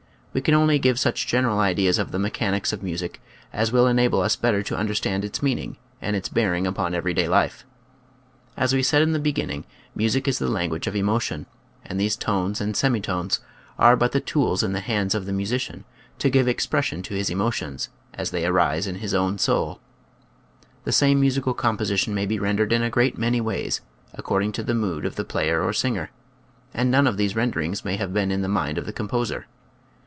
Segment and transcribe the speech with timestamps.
[0.33, 4.21] We can only give such general ideas of the mechanics of music as will enable
[4.21, 7.65] us better to understand its meaning and its bearing upon everyday life.
[8.55, 11.47] As we said in the be ginning, music is the language of emotion,
[11.85, 13.41] and these tones and semitones
[13.77, 15.83] are but the tools in the hands of the musician
[16.19, 16.55] to give /~ j, Original from :{<~ UNIVERSITY OF WISCONSIN 90 nature's Airacles.
[16.55, 19.81] expression to his emotions as they arise in his own soul.
[20.85, 23.81] The same musical composition may be rendered in a great many ways,
[24.13, 26.09] ac cording to the mood of the player or singer,
[26.73, 29.45] and none of these renderings may have been in the mind of the composer.